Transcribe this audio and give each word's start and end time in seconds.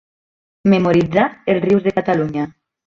Memoritzar 0.75 1.29
els 1.55 1.63
rius 1.69 1.87
de 1.91 1.97
Catalunya. 2.01 2.53